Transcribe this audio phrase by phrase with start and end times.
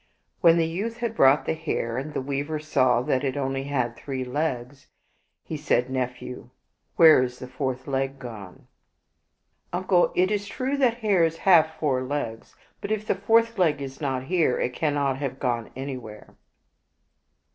[0.39, 3.95] When the youth had brought the hare, and the weaver saw that it only had
[3.95, 4.87] three legs,
[5.43, 6.49] he said," Nephew,
[6.95, 8.65] where is the fourth leg gone?"
[9.71, 14.01] "Uncle, it is true that hares have four legs, but if the fourth leg is
[14.01, 16.35] not there, it cannot have gone anywhere."